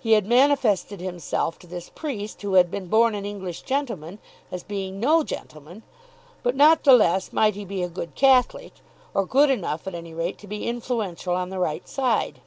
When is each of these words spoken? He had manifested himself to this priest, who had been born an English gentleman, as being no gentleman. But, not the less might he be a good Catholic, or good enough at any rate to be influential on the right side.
He 0.00 0.12
had 0.12 0.26
manifested 0.26 1.00
himself 1.00 1.58
to 1.60 1.66
this 1.66 1.88
priest, 1.88 2.42
who 2.42 2.52
had 2.56 2.70
been 2.70 2.88
born 2.88 3.14
an 3.14 3.24
English 3.24 3.62
gentleman, 3.62 4.18
as 4.50 4.62
being 4.62 5.00
no 5.00 5.24
gentleman. 5.24 5.82
But, 6.42 6.54
not 6.54 6.84
the 6.84 6.92
less 6.92 7.32
might 7.32 7.54
he 7.54 7.64
be 7.64 7.82
a 7.82 7.88
good 7.88 8.14
Catholic, 8.14 8.74
or 9.14 9.24
good 9.24 9.48
enough 9.48 9.86
at 9.86 9.94
any 9.94 10.12
rate 10.12 10.36
to 10.40 10.46
be 10.46 10.66
influential 10.68 11.34
on 11.34 11.48
the 11.48 11.58
right 11.58 11.88
side. 11.88 12.42